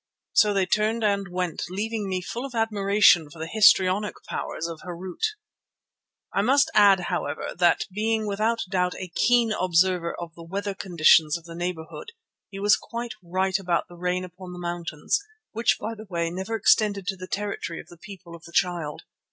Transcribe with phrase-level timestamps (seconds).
[0.33, 4.79] So they turned and went, leaving me full of admiration for the histrionic powers of
[4.79, 5.21] Harût.
[6.33, 11.37] I must add, however, that being without doubt a keen observer of the weather conditions
[11.37, 12.13] of the neighbourhood,
[12.49, 15.19] he was quite right about the rain upon the mountains,
[15.51, 19.03] which by the way never extended to the territory of the People of the Child.